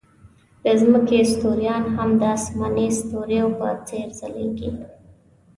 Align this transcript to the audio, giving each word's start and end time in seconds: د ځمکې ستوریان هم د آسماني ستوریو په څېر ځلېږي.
د 0.63 0.65
ځمکې 0.81 1.19
ستوریان 1.31 1.83
هم 1.95 2.09
د 2.19 2.21
آسماني 2.37 2.87
ستوریو 2.99 3.47
په 3.59 3.67
څېر 3.87 4.07
ځلېږي. 4.19 4.71